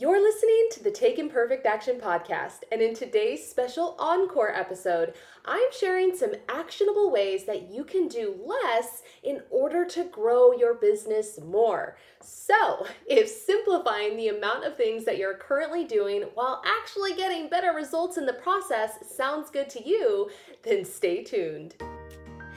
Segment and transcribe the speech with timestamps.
[0.00, 5.72] You're listening to the Take Imperfect Action podcast, and in today's special encore episode, I'm
[5.72, 11.40] sharing some actionable ways that you can do less in order to grow your business
[11.40, 11.96] more.
[12.20, 17.72] So, if simplifying the amount of things that you're currently doing while actually getting better
[17.72, 20.30] results in the process sounds good to you,
[20.62, 21.74] then stay tuned.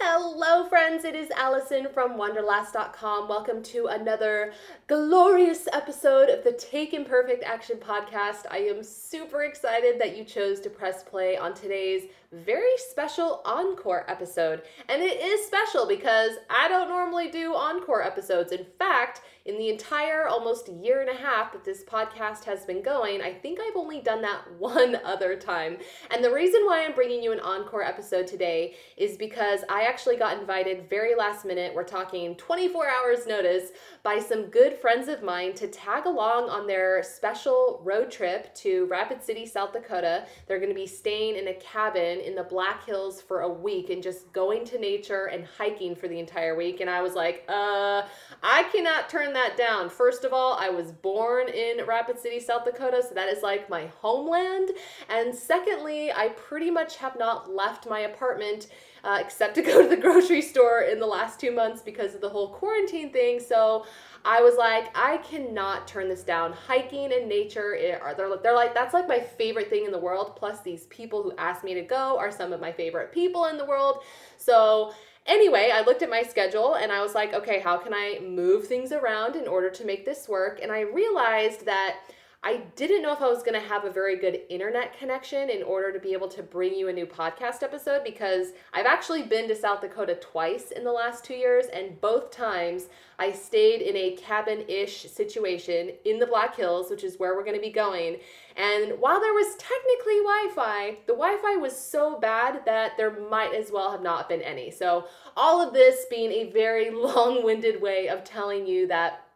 [0.00, 1.04] Hello, friends.
[1.04, 3.28] It is Allison from Wonderlass.com.
[3.28, 4.52] Welcome to another
[4.86, 8.46] glorious episode of the Take Imperfect Action podcast.
[8.48, 14.04] I am super excited that you chose to press play on today's very special encore
[14.08, 14.62] episode.
[14.88, 18.52] And it is special because I don't normally do encore episodes.
[18.52, 22.82] In fact, in the entire almost year and a half that this podcast has been
[22.82, 25.78] going, I think I've only done that one other time.
[26.10, 30.16] And the reason why I'm bringing you an encore episode today is because I actually
[30.16, 31.74] got invited very last minute.
[31.74, 33.70] We're talking 24 hours notice
[34.02, 38.84] by some good friends of mine to tag along on their special road trip to
[38.86, 40.26] Rapid City, South Dakota.
[40.46, 43.90] They're going to be staying in a cabin in the Black Hills for a week
[43.90, 46.80] and just going to nature and hiking for the entire week.
[46.80, 48.02] And I was like, uh,
[48.42, 49.88] I cannot turn that down.
[49.90, 53.68] First of all, I was born in Rapid City, South Dakota, so that is like
[53.68, 54.70] my homeland.
[55.08, 58.68] And secondly, I pretty much have not left my apartment
[59.04, 62.20] uh, except to go to the grocery store in the last two months because of
[62.20, 63.40] the whole quarantine thing.
[63.40, 63.86] So
[64.30, 66.52] I was like, I cannot turn this down.
[66.52, 69.98] Hiking and nature, eh, are they're, they're like, that's like my favorite thing in the
[69.98, 70.36] world.
[70.36, 73.56] Plus, these people who asked me to go are some of my favorite people in
[73.56, 74.02] the world.
[74.36, 74.92] So,
[75.24, 78.66] anyway, I looked at my schedule and I was like, okay, how can I move
[78.66, 80.60] things around in order to make this work?
[80.62, 81.96] And I realized that
[82.44, 85.64] I didn't know if I was going to have a very good internet connection in
[85.64, 89.48] order to be able to bring you a new podcast episode because I've actually been
[89.48, 93.96] to South Dakota twice in the last two years, and both times I stayed in
[93.96, 97.72] a cabin ish situation in the Black Hills, which is where we're going to be
[97.72, 98.18] going.
[98.54, 103.18] And while there was technically Wi Fi, the Wi Fi was so bad that there
[103.28, 104.70] might as well have not been any.
[104.70, 109.27] So, all of this being a very long winded way of telling you that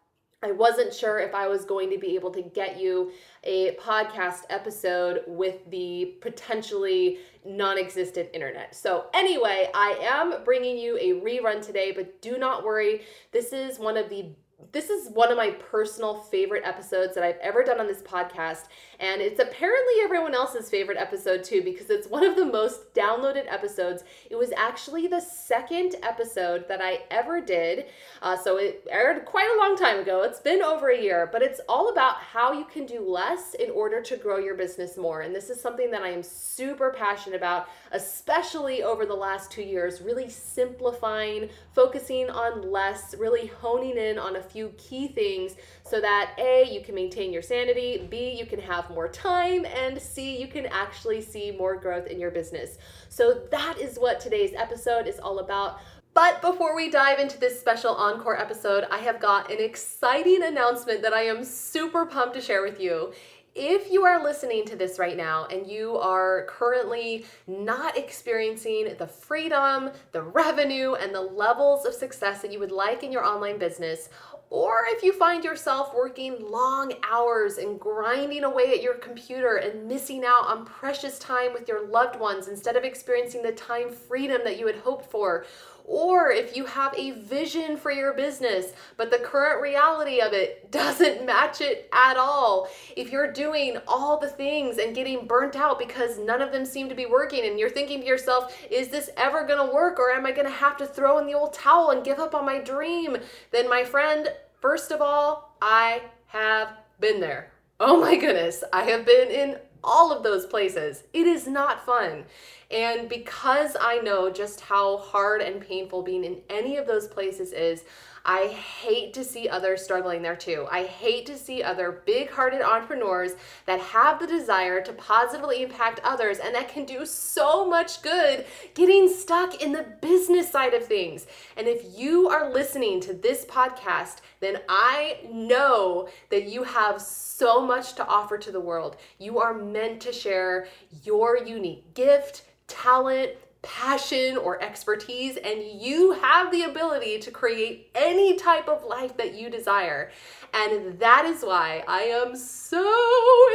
[0.45, 3.13] I wasn't sure if I was going to be able to get you
[3.45, 8.75] a podcast episode with the potentially non existent internet.
[8.75, 13.03] So, anyway, I am bringing you a rerun today, but do not worry.
[13.31, 14.31] This is one of the
[14.71, 18.67] this is one of my personal favorite episodes that I've ever done on this podcast.
[19.01, 23.53] And it's apparently everyone else's favorite episode too, because it's one of the most downloaded
[23.53, 24.05] episodes.
[24.31, 27.87] It was actually the second episode that I ever did.
[28.23, 30.23] Uh, so it aired quite a long time ago.
[30.23, 33.71] It's been over a year, but it's all about how you can do less in
[33.71, 35.23] order to grow your business more.
[35.23, 39.63] And this is something that I am super passionate about, especially over the last two
[39.63, 46.01] years, really simplifying, focusing on less, really honing in on a few key things so
[46.01, 50.41] that A, you can maintain your sanity, B, you can have more time, and C,
[50.41, 52.79] you can actually see more growth in your business.
[53.09, 55.81] So that is what today's episode is all about.
[56.15, 61.01] But before we dive into this special encore episode, I have got an exciting announcement
[61.03, 63.13] that I am super pumped to share with you
[63.55, 69.07] if you are listening to this right now and you are currently not experiencing the
[69.07, 73.59] freedom, the revenue, and the levels of success that you would like in your online
[73.59, 74.09] business,
[74.53, 79.89] or if you find yourself working long hours and grinding away at your computer and
[79.89, 84.43] missing out on precious time with your loved ones instead of experiencing the time freedom
[84.45, 85.47] that you had hoped for,
[85.85, 90.71] or if you have a vision for your business, but the current reality of it
[90.71, 92.69] doesn't match it at all.
[92.97, 96.89] If you're doing all the things and getting burnt out because none of them seem
[96.89, 100.27] to be working, and you're thinking to yourself, is this ever gonna work, or am
[100.27, 103.17] I gonna have to throw in the old towel and give up on my dream?
[103.51, 104.29] Then, my friend,
[104.61, 106.69] first of all, I have
[107.01, 107.53] been there.
[107.81, 111.05] Oh my goodness, I have been in all of those places.
[111.13, 112.25] It is not fun.
[112.71, 117.53] And because I know just how hard and painful being in any of those places
[117.53, 117.85] is,
[118.25, 120.67] I hate to see others struggling there too.
[120.71, 123.33] I hate to see other big hearted entrepreneurs
[123.67, 128.45] that have the desire to positively impact others and that can do so much good
[128.75, 131.27] getting stuck in the business side of things.
[131.57, 137.65] And if you are listening to this podcast, then I know that you have so
[137.65, 138.97] much to offer to the world.
[139.19, 140.69] You are meant to share
[141.03, 143.33] your unique gift, talent,
[143.63, 149.35] passion or expertise, and you have the ability to create any type of life that
[149.35, 150.11] you desire.
[150.53, 152.85] And that is why I am so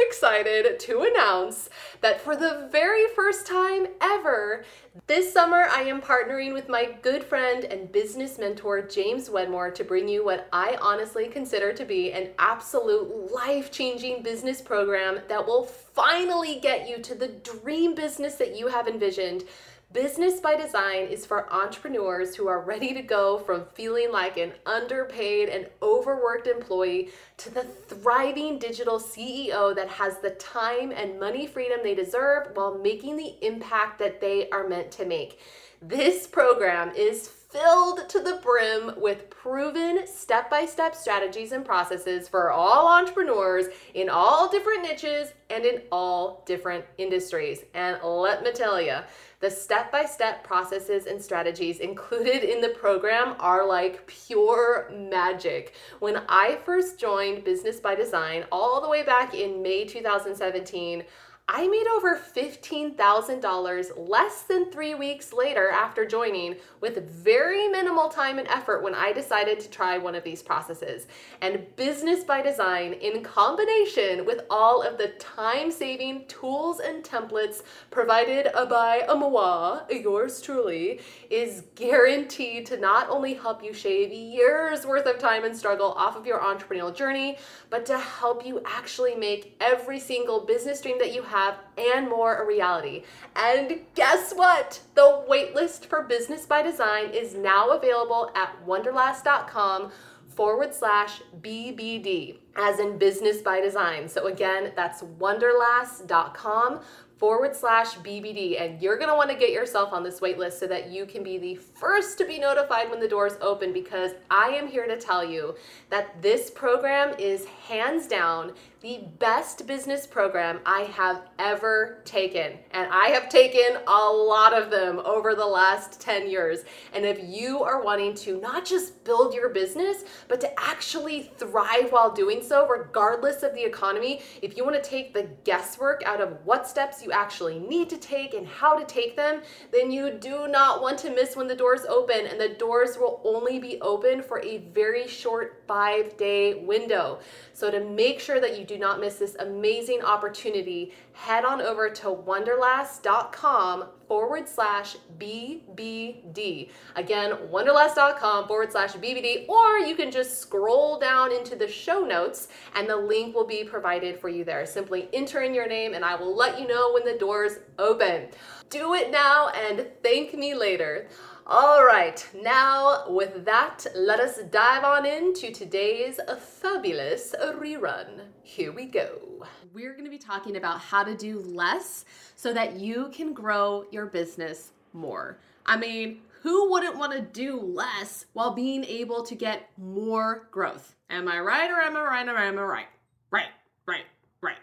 [0.06, 1.68] excited to announce
[2.00, 4.64] that for the very first time ever,
[5.06, 9.84] this summer I am partnering with my good friend and business mentor, James Wedmore, to
[9.84, 15.46] bring you what I honestly consider to be an absolute life changing business program that
[15.46, 19.44] will finally get you to the dream business that you have envisioned
[19.90, 24.52] Business by Design is for entrepreneurs who are ready to go from feeling like an
[24.66, 27.08] underpaid and overworked employee
[27.38, 32.76] to the thriving digital CEO that has the time and money freedom they deserve while
[32.76, 35.40] making the impact that they are meant to make.
[35.80, 42.28] This program is filled to the brim with proven step by step strategies and processes
[42.28, 47.64] for all entrepreneurs in all different niches and in all different industries.
[47.72, 48.98] And let me tell you,
[49.40, 55.74] the step by step processes and strategies included in the program are like pure magic.
[56.00, 61.04] When I first joined Business by Design, all the way back in May 2017,
[61.50, 68.38] I made over $15,000 less than three weeks later after joining with very minimal time
[68.38, 71.06] and effort when I decided to try one of these processes.
[71.40, 77.62] And Business by Design, in combination with all of the time saving tools and templates
[77.90, 81.00] provided by Amoa, yours truly,
[81.30, 86.14] is guaranteed to not only help you shave years worth of time and struggle off
[86.14, 87.38] of your entrepreneurial journey,
[87.70, 92.08] but to help you actually make every single business dream that you have have and
[92.08, 93.02] more a reality.
[93.36, 94.80] And guess what?
[94.94, 99.92] The waitlist for Business by Design is now available at wonderlass.com
[100.28, 104.08] forward slash BBD, as in Business by Design.
[104.08, 106.80] So again, that's wonderlass.com
[107.18, 108.60] forward slash BBD.
[108.60, 111.56] And you're gonna wanna get yourself on this waitlist so that you can be the
[111.56, 115.56] first to be notified when the doors open because I am here to tell you
[115.90, 122.58] that this program is hands down the best business program I have ever taken.
[122.70, 126.60] And I have taken a lot of them over the last 10 years.
[126.92, 131.90] And if you are wanting to not just build your business, but to actually thrive
[131.90, 136.20] while doing so, regardless of the economy, if you want to take the guesswork out
[136.20, 139.42] of what steps you actually need to take and how to take them,
[139.72, 142.26] then you do not want to miss when the doors open.
[142.26, 147.18] And the doors will only be open for a very short five day window.
[147.52, 151.90] So to make sure that you do not miss this amazing opportunity, head on over
[151.90, 156.70] to wonderlass.com forward slash BBD.
[156.94, 162.48] Again, wonderlass.com forward slash BBD, or you can just scroll down into the show notes
[162.76, 164.64] and the link will be provided for you there.
[164.66, 168.28] Simply enter in your name and I will let you know when the doors open.
[168.70, 171.08] Do it now and thank me later.
[171.50, 178.20] All right, now with that, let us dive on into today's fabulous rerun.
[178.42, 179.46] Here we go.
[179.72, 182.04] We're going to be talking about how to do less
[182.36, 185.38] so that you can grow your business more.
[185.64, 190.96] I mean, who wouldn't want to do less while being able to get more growth?
[191.08, 192.88] Am I right or am I right or am I right?
[193.30, 193.48] Right,
[193.86, 194.04] right,
[194.42, 194.58] right.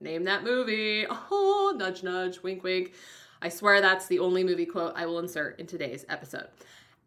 [0.00, 1.06] Name that movie.
[1.30, 2.92] Oh, nudge, nudge, wink, wink.
[3.42, 6.48] I swear that's the only movie quote I will insert in today's episode.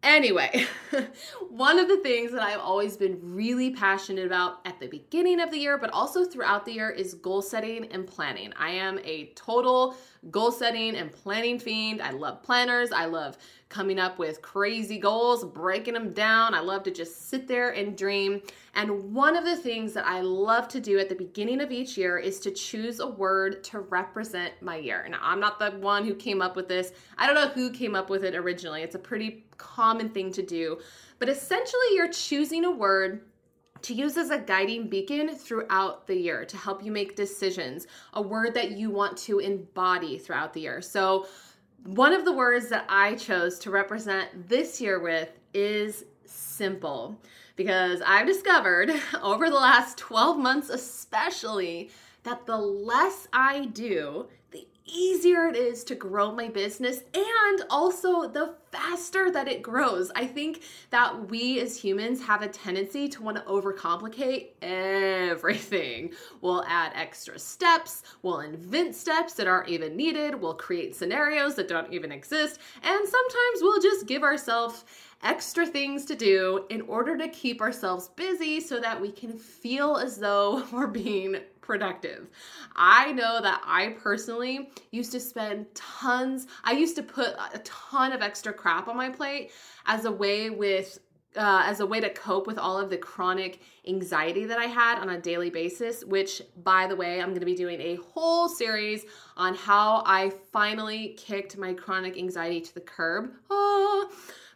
[0.01, 0.65] Anyway,
[1.49, 5.51] one of the things that I've always been really passionate about at the beginning of
[5.51, 8.53] the year, but also throughout the year, is goal setting and planning.
[8.57, 9.97] I am a total
[10.31, 12.01] goal setting and planning fiend.
[12.01, 12.91] I love planners.
[12.91, 13.37] I love
[13.69, 16.53] coming up with crazy goals, breaking them down.
[16.55, 18.41] I love to just sit there and dream.
[18.73, 21.97] And one of the things that I love to do at the beginning of each
[21.97, 25.03] year is to choose a word to represent my year.
[25.03, 26.93] And I'm not the one who came up with this.
[27.17, 28.81] I don't know who came up with it originally.
[28.81, 30.79] It's a pretty common thing to do.
[31.19, 33.21] But essentially, you're choosing a word
[33.83, 38.21] to use as a guiding beacon throughout the year to help you make decisions, a
[38.21, 40.81] word that you want to embody throughout the year.
[40.81, 41.27] So,
[41.85, 47.17] one of the words that I chose to represent this year with is simple
[47.55, 51.89] because I've discovered over the last 12 months, especially,
[52.23, 54.27] that the less I do,
[54.91, 60.11] easier it is to grow my business and also the faster that it grows.
[60.15, 66.13] I think that we as humans have a tendency to want to overcomplicate everything.
[66.41, 71.67] We'll add extra steps, we'll invent steps that aren't even needed, we'll create scenarios that
[71.67, 74.85] don't even exist, and sometimes we'll just give ourselves
[75.23, 79.97] extra things to do in order to keep ourselves busy so that we can feel
[79.97, 81.37] as though we're being
[81.69, 82.27] productive.
[82.75, 88.11] I know that I personally used to spend tons, I used to put a ton
[88.11, 89.51] of extra crap on my plate
[89.85, 90.97] as a way with
[91.35, 94.97] uh, as a way to cope with all of the chronic anxiety that I had
[94.97, 98.49] on a daily basis, which, by the way, I'm going to be doing a whole
[98.49, 99.05] series
[99.37, 103.29] on how I finally kicked my chronic anxiety to the curb.
[103.51, 104.09] Oh.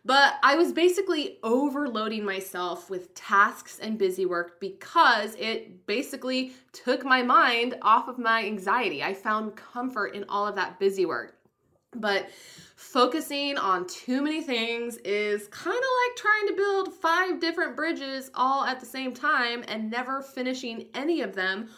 [0.06, 7.06] But I was basically overloading myself with tasks and busy work because it basically took
[7.06, 9.02] my mind off of my anxiety.
[9.02, 11.38] I found comfort in all of that busy work.
[11.96, 12.30] But
[12.76, 18.30] focusing on too many things is kind of like trying to build five different bridges
[18.34, 21.70] all at the same time and never finishing any of them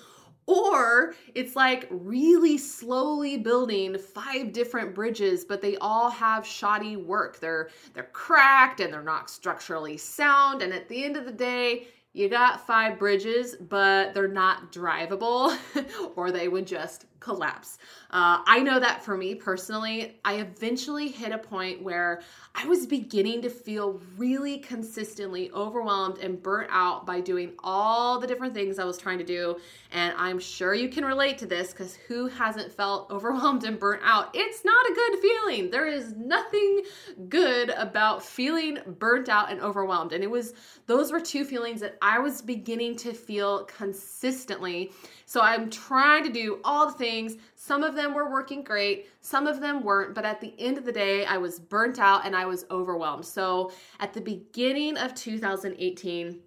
[0.48, 7.40] or it's like really slowly building five different bridges, but they all have shoddy work.
[7.40, 10.62] They're they're cracked and they're not structurally sound.
[10.62, 15.58] And at the end of the day, you got five bridges, but they're not drivable,
[16.16, 17.78] or they would just collapse.
[18.12, 22.22] Uh, I know that for me personally, I eventually hit a point where
[22.54, 28.28] I was beginning to feel really consistently overwhelmed and burnt out by doing all the
[28.28, 29.58] different things I was trying to do.
[29.92, 34.02] And I'm sure you can relate to this because who hasn't felt overwhelmed and burnt
[34.04, 34.30] out?
[34.34, 35.72] It's not a good feeling.
[35.72, 36.84] There is nothing
[37.28, 40.14] good about feeling burnt out and overwhelmed.
[40.14, 40.54] And it was,
[40.86, 44.92] those were two feelings that I was beginning to feel consistently.
[45.26, 47.38] So I'm trying to do all the things.
[47.54, 50.86] Some of them were working great, some of them weren't, but at the end of
[50.86, 53.26] the day, I was burnt out and I was overwhelmed.
[53.26, 56.40] So at the beginning of 2018,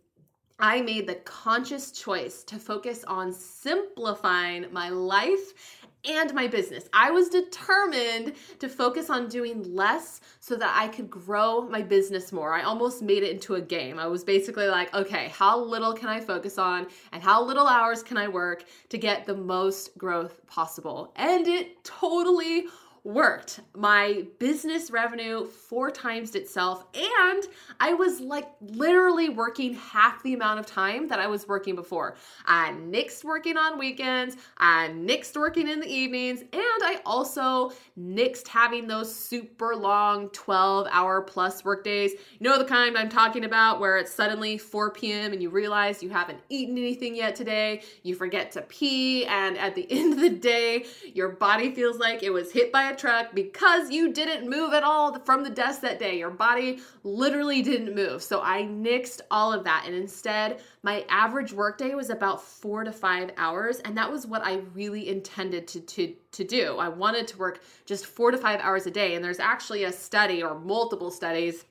[0.58, 6.88] I made the conscious choice to focus on simplifying my life and my business.
[6.92, 12.32] I was determined to focus on doing less so that I could grow my business
[12.32, 12.54] more.
[12.54, 13.98] I almost made it into a game.
[13.98, 18.02] I was basically like, okay, how little can I focus on and how little hours
[18.02, 21.12] can I work to get the most growth possible?
[21.16, 22.66] And it totally
[23.04, 23.60] worked.
[23.74, 27.44] My business revenue four times itself, and
[27.80, 32.16] I was like literally working half the amount of time that I was working before.
[32.46, 38.48] I nixed working on weekends, I nixed working in the evenings, and I also nixed
[38.48, 42.12] having those super long 12 hour plus work days.
[42.12, 45.32] You know the kind I'm talking about where it's suddenly 4 p.m.
[45.32, 49.74] and you realize you haven't eaten anything yet today, you forget to pee, and at
[49.74, 53.34] the end of the day, your body feels like it was hit by a truck
[53.34, 56.18] because you didn't move at all from the desk that day.
[56.18, 58.22] Your body literally didn't move.
[58.22, 59.84] So I nixed all of that.
[59.86, 63.78] And instead, my average workday was about four to five hours.
[63.80, 66.78] And that was what I really intended to, to, to do.
[66.78, 69.14] I wanted to work just four to five hours a day.
[69.14, 71.64] And there's actually a study or multiple studies.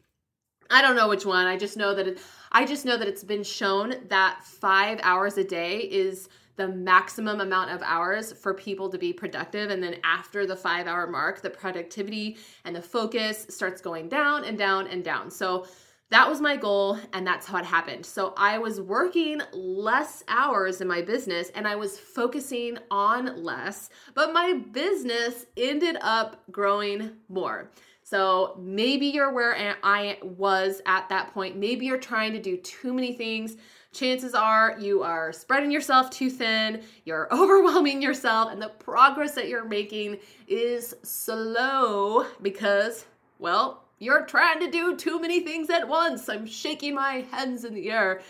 [0.69, 1.47] I don't know which one.
[1.47, 2.19] I just know that it,
[2.51, 7.39] I just know that it's been shown that five hours a day is the maximum
[7.39, 9.69] amount of hours for people to be productive.
[9.69, 14.43] And then after the five hour mark, the productivity and the focus starts going down
[14.43, 15.31] and down and down.
[15.31, 15.65] So
[16.09, 18.05] that was my goal, and that's how it happened.
[18.05, 23.89] So I was working less hours in my business and I was focusing on less,
[24.13, 27.71] but my business ended up growing more.
[28.03, 31.57] So maybe you're where I was at that point.
[31.57, 33.57] Maybe you're trying to do too many things
[33.97, 39.47] chances are you are spreading yourself too thin, you're overwhelming yourself, and the progress that
[39.47, 43.05] you're making is slow because,
[43.39, 46.29] well, you're trying to do too many things at once.
[46.29, 48.21] I'm shaking my hands in the air.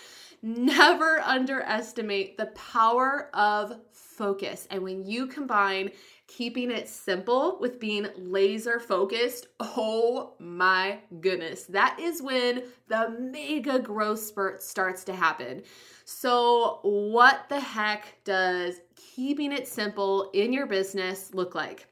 [0.47, 4.65] Never underestimate the power of focus.
[4.71, 5.91] And when you combine
[6.27, 13.77] keeping it simple with being laser focused, oh my goodness, that is when the mega
[13.77, 15.63] growth spurt starts to happen.
[16.05, 21.87] So, what the heck does keeping it simple in your business look like?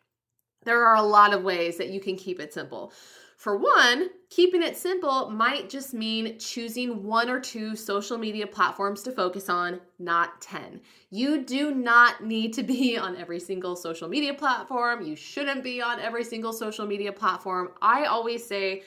[0.63, 2.93] There are a lot of ways that you can keep it simple.
[3.35, 9.03] For one, keeping it simple might just mean choosing one or two social media platforms
[9.03, 10.79] to focus on, not 10.
[11.09, 15.05] You do not need to be on every single social media platform.
[15.05, 17.71] You shouldn't be on every single social media platform.
[17.81, 18.83] I always say,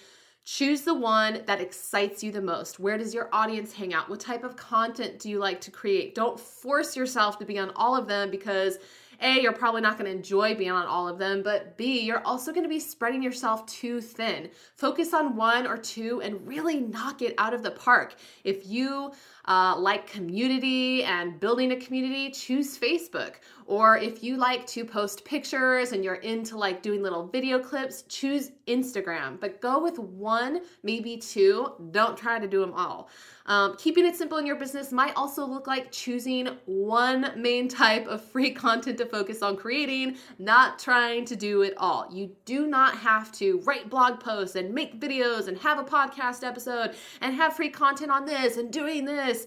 [0.51, 2.81] Choose the one that excites you the most.
[2.81, 4.09] Where does your audience hang out?
[4.09, 6.15] What type of content do you like to create?
[6.15, 8.79] Don't force yourself to be on all of them because
[9.21, 12.25] A, you're probably not going to enjoy being on all of them, but B, you're
[12.25, 14.51] also going to be spreading yourself too thin.
[14.77, 18.15] Focus on one or two and really knock it out of the park.
[18.45, 19.13] If you
[19.49, 23.37] uh, like community and building a community, choose Facebook.
[23.65, 28.03] Or if you like to post pictures and you're into like doing little video clips,
[28.03, 29.41] choose Instagram.
[29.41, 31.73] But go with one, maybe two.
[31.91, 33.09] Don't try to do them all.
[33.49, 38.07] Um, keeping it simple in your business might also look like choosing one main type
[38.07, 42.07] of free content to focus on creating, not trying to do it all.
[42.13, 46.47] You do not have to write blog posts and make videos and have a podcast
[46.47, 49.38] episode and have free content on this and doing this.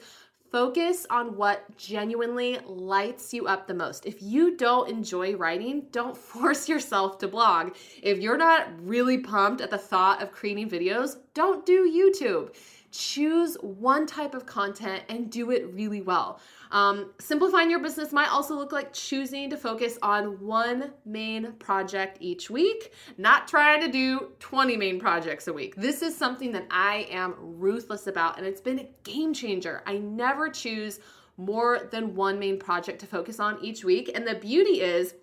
[0.52, 4.06] Focus on what genuinely lights you up the most.
[4.06, 7.74] If you don't enjoy writing, don't force yourself to blog.
[8.04, 12.54] If you're not really pumped at the thought of creating videos, don't do YouTube
[12.92, 16.40] choose one type of content and do it really well.
[16.72, 22.18] Um, simplifying your business might also look like choosing to focus on one main project
[22.20, 25.76] each week, not trying to do 20 main projects a week.
[25.76, 29.84] This is something that I am ruthless about, and it's been a game changer.
[29.86, 31.00] I never choose
[31.38, 34.12] more than one main project to focus on each week.
[34.14, 35.16] And the beauty is,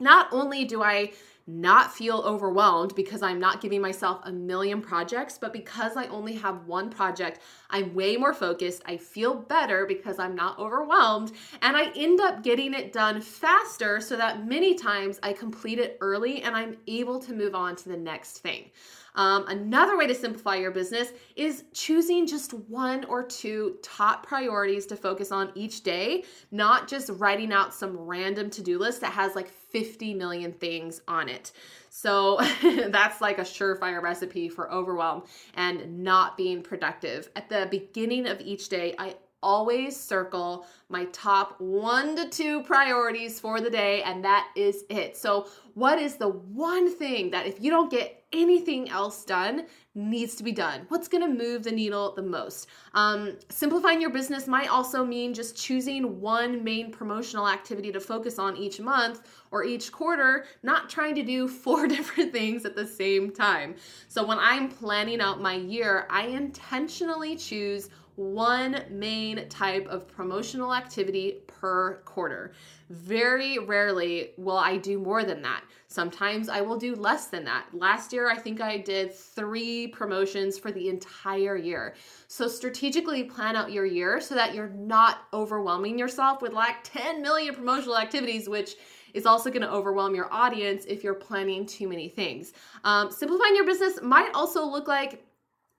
[0.00, 1.12] not only do I
[1.46, 6.34] not feel overwhelmed because I'm not giving myself a million projects, but because I only
[6.34, 8.82] have one project, I'm way more focused.
[8.86, 14.00] I feel better because I'm not overwhelmed, and I end up getting it done faster
[14.00, 17.88] so that many times I complete it early and I'm able to move on to
[17.88, 18.70] the next thing.
[19.14, 24.86] Um, another way to simplify your business is choosing just one or two top priorities
[24.86, 29.12] to focus on each day, not just writing out some random to do list that
[29.12, 31.52] has like 50 million things on it.
[31.90, 32.38] So
[32.88, 35.24] that's like a surefire recipe for overwhelm
[35.54, 37.30] and not being productive.
[37.36, 43.40] At the beginning of each day, I always circle my top one to two priorities
[43.40, 45.16] for the day, and that is it.
[45.16, 50.34] So, what is the one thing that if you don't get anything else done, needs
[50.36, 50.84] to be done?
[50.88, 52.68] What's gonna move the needle the most?
[52.94, 58.38] Um, simplifying your business might also mean just choosing one main promotional activity to focus
[58.38, 62.86] on each month or each quarter, not trying to do four different things at the
[62.86, 63.76] same time.
[64.08, 70.74] So, when I'm planning out my year, I intentionally choose one main type of promotional
[70.74, 72.52] activity per quarter.
[72.90, 75.64] Very rarely will I do more than that.
[75.86, 77.66] Sometimes I will do less than that.
[77.72, 81.94] Last year, I think I did three promotions for the entire year.
[82.28, 87.22] So, strategically plan out your year so that you're not overwhelming yourself with like 10
[87.22, 88.76] million promotional activities, which
[89.14, 92.52] is also going to overwhelm your audience if you're planning too many things.
[92.84, 95.24] Um, simplifying your business might also look like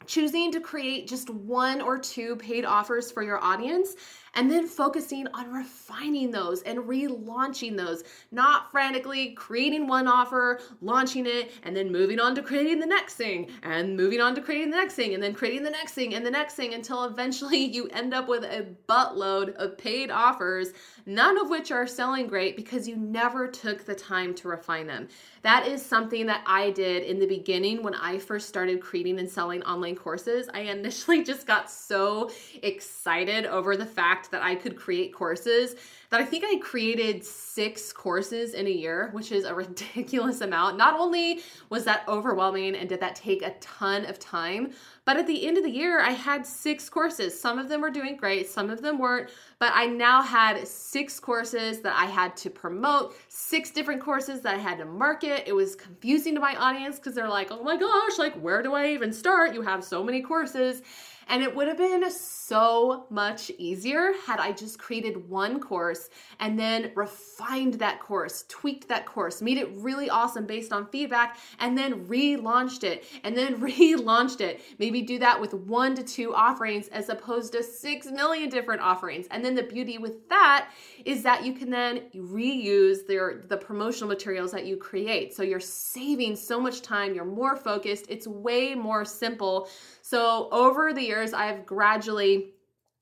[0.05, 3.95] choosing to create just one or two paid offers for your audience
[4.35, 11.25] and then focusing on refining those and relaunching those, not frantically creating one offer, launching
[11.25, 14.71] it, and then moving on to creating the next thing, and moving on to creating
[14.71, 17.57] the next thing, and then creating the next thing and the next thing until eventually
[17.73, 20.73] you end up with a buttload of paid offers,
[21.05, 25.07] none of which are selling great because you never took the time to refine them.
[25.43, 29.29] That is something that I did in the beginning when I first started creating and
[29.29, 30.49] selling online courses.
[30.53, 35.75] I initially just got so excited over the fact fact that I could create courses
[36.09, 40.77] that I think I created six courses in a year, which is a ridiculous amount.
[40.77, 44.73] Not only was that overwhelming and did that take a ton of time,
[45.05, 47.39] but at the end of the year, I had six courses.
[47.39, 51.19] Some of them were doing great, some of them weren't, but I now had six
[51.19, 55.43] courses that I had to promote, six different courses that I had to market.
[55.47, 58.73] It was confusing to my audience because they're like, oh my gosh, like, where do
[58.73, 59.53] I even start?
[59.53, 60.83] You have so many courses.
[61.27, 66.09] And it would have been so much easier had I just created one course
[66.39, 71.37] and then refined that course, tweaked that course, made it really awesome based on feedback,
[71.59, 74.61] and then relaunched it, and then relaunched it.
[74.79, 79.27] Maybe do that with one to two offerings as opposed to six million different offerings.
[79.31, 80.69] And then the beauty with that
[81.05, 85.33] is that you can then reuse their, the promotional materials that you create.
[85.33, 89.69] So you're saving so much time, you're more focused, it's way more simple.
[90.13, 92.51] So over the years, I've gradually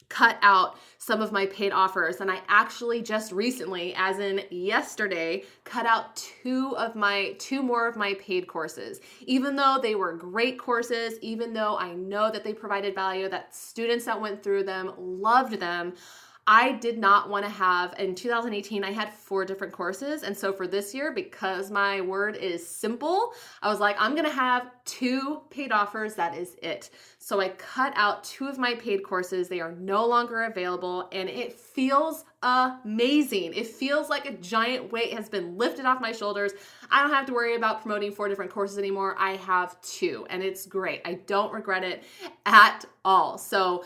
[0.07, 2.21] cut out some of my paid offers.
[2.21, 7.85] And I actually just recently as in yesterday cut out two of my two more
[7.85, 9.01] of my paid courses.
[9.25, 13.53] Even though they were great courses even though I know that they provided value that
[13.53, 15.95] students that went through them loved them
[16.47, 20.23] I did not want to have, in 2018, I had four different courses.
[20.23, 24.25] And so for this year, because my word is simple, I was like, I'm going
[24.25, 26.15] to have two paid offers.
[26.15, 26.89] That is it.
[27.19, 29.49] So I cut out two of my paid courses.
[29.49, 33.53] They are no longer available and it feels amazing.
[33.53, 36.53] It feels like a giant weight has been lifted off my shoulders.
[36.89, 39.15] I don't have to worry about promoting four different courses anymore.
[39.19, 41.01] I have two and it's great.
[41.05, 42.03] I don't regret it
[42.47, 43.37] at all.
[43.37, 43.85] So,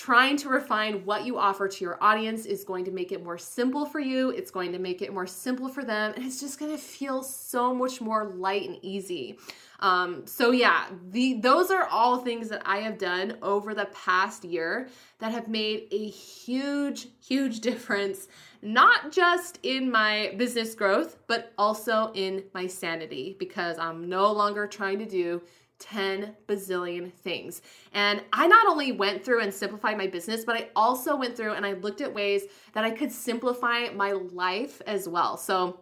[0.00, 3.36] trying to refine what you offer to your audience is going to make it more
[3.36, 4.30] simple for you.
[4.30, 6.14] It's going to make it more simple for them.
[6.16, 9.38] And it's just going to feel so much more light and easy.
[9.80, 14.42] Um, so yeah, the those are all things that I have done over the past
[14.42, 18.26] year that have made a huge, huge difference,
[18.62, 24.66] not just in my business growth, but also in my sanity because I'm no longer
[24.66, 25.42] trying to do
[25.80, 27.62] 10 bazillion things.
[27.92, 31.54] And I not only went through and simplified my business, but I also went through
[31.54, 35.36] and I looked at ways that I could simplify my life as well.
[35.36, 35.80] So,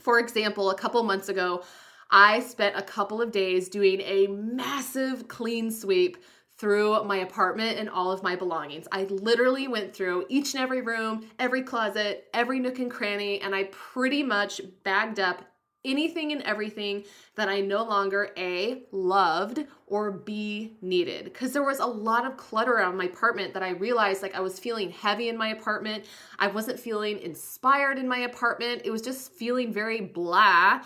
[0.00, 1.62] for example, a couple months ago,
[2.10, 6.18] I spent a couple of days doing a massive clean sweep
[6.56, 8.86] through my apartment and all of my belongings.
[8.92, 13.54] I literally went through each and every room, every closet, every nook and cranny, and
[13.54, 15.42] I pretty much bagged up
[15.84, 17.04] anything and everything
[17.36, 21.24] that I no longer A, loved or B, needed.
[21.24, 24.40] Because there was a lot of clutter around my apartment that I realized like I
[24.40, 26.04] was feeling heavy in my apartment.
[26.38, 28.82] I wasn't feeling inspired in my apartment.
[28.84, 30.80] It was just feeling very blah.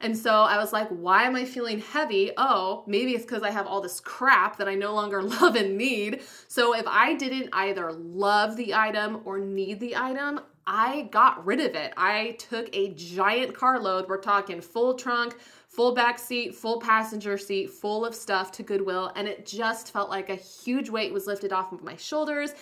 [0.00, 2.30] And so I was like, why am I feeling heavy?
[2.36, 5.78] Oh, maybe it's because I have all this crap that I no longer love and
[5.78, 6.22] need.
[6.46, 11.60] So if I didn't either love the item or need the item, I got rid
[11.60, 11.92] of it.
[11.96, 14.08] I took a giant carload.
[14.08, 15.36] We're talking full trunk,
[15.68, 19.12] full back seat, full passenger seat, full of stuff to Goodwill.
[19.16, 22.54] And it just felt like a huge weight was lifted off of my shoulders.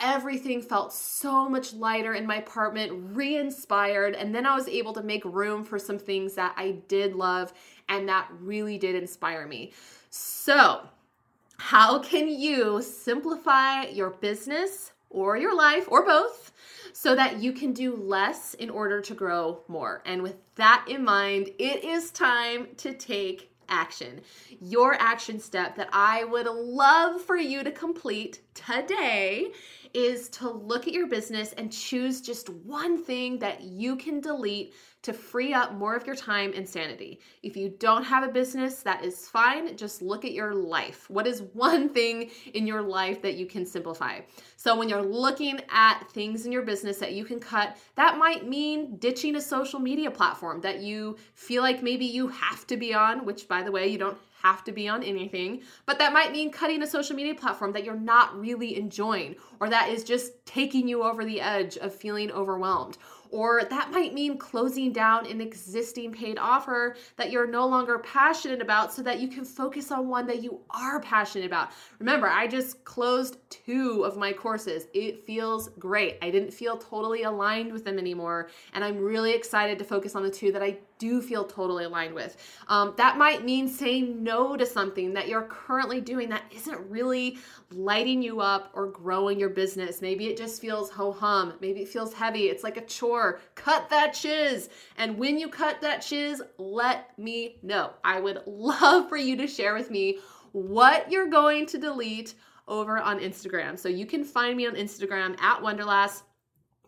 [0.00, 4.14] Everything felt so much lighter in my apartment, re inspired.
[4.14, 7.52] And then I was able to make room for some things that I did love
[7.88, 9.72] and that really did inspire me.
[10.10, 10.82] So,
[11.56, 16.52] how can you simplify your business or your life or both?
[16.92, 20.02] so that you can do less in order to grow more.
[20.04, 24.20] And with that in mind, it is time to take action.
[24.60, 29.52] Your action step that I would love for you to complete today
[29.94, 34.74] is to look at your business and choose just one thing that you can delete
[35.08, 37.18] to free up more of your time and sanity.
[37.42, 39.74] If you don't have a business, that is fine.
[39.74, 41.08] Just look at your life.
[41.08, 44.20] What is one thing in your life that you can simplify?
[44.56, 48.46] So, when you're looking at things in your business that you can cut, that might
[48.46, 52.92] mean ditching a social media platform that you feel like maybe you have to be
[52.92, 56.30] on, which, by the way, you don't have to be on anything, but that might
[56.30, 60.32] mean cutting a social media platform that you're not really enjoying or that is just
[60.46, 62.98] taking you over the edge of feeling overwhelmed
[63.30, 68.60] or that might mean closing down an existing paid offer that you're no longer passionate
[68.62, 71.70] about so that you can focus on one that you are passionate about.
[71.98, 74.86] Remember, I just closed two of my courses.
[74.94, 76.18] It feels great.
[76.22, 78.48] I didn't feel totally aligned with them anymore.
[78.72, 82.14] And I'm really excited to focus on the two that I do feel totally aligned
[82.14, 82.36] with.
[82.68, 87.38] Um, that might mean saying no to something that you're currently doing that isn't really
[87.70, 90.00] lighting you up or growing your business.
[90.02, 91.54] Maybe it just feels ho hum.
[91.60, 92.44] Maybe it feels heavy.
[92.48, 93.40] It's like a chore.
[93.54, 94.70] Cut that chiz.
[94.96, 97.92] And when you cut that chiz, let me know.
[98.04, 100.18] I would love for you to share with me
[100.52, 102.34] what you're going to delete
[102.66, 103.78] over on Instagram.
[103.78, 106.22] So you can find me on Instagram at Wonderlass,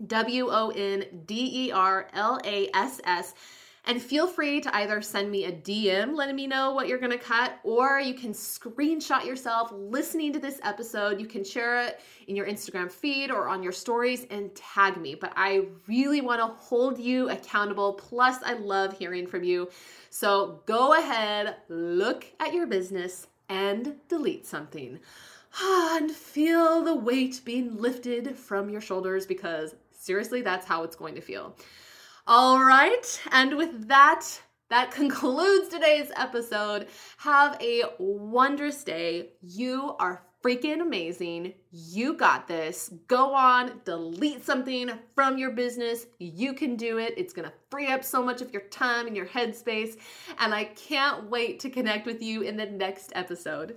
[0.07, 3.35] W O N D E R L A S S.
[3.87, 7.19] And feel free to either send me a DM letting me know what you're gonna
[7.19, 11.19] cut, or you can screenshot yourself listening to this episode.
[11.19, 15.15] You can share it in your Instagram feed or on your stories and tag me.
[15.15, 17.95] But I really wanna hold you accountable.
[17.95, 19.71] Plus, I love hearing from you.
[20.11, 25.01] So go ahead, look at your business, and delete something.
[25.63, 31.15] And feel the weight being lifted from your shoulders because seriously, that's how it's going
[31.17, 31.57] to feel.
[32.27, 33.21] All right.
[33.33, 34.27] And with that,
[34.69, 36.89] that concludes today's episode.
[37.19, 39.31] Have a wondrous day.
[39.43, 41.53] You are freaking amazing.
[41.71, 42.93] You got this.
[43.09, 46.07] Go on, delete something from your business.
[46.19, 47.15] You can do it.
[47.17, 49.99] It's going to free up so much of your time and your headspace.
[50.39, 53.77] And I can't wait to connect with you in the next episode.